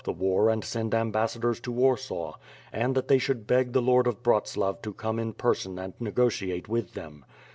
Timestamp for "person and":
5.33-5.93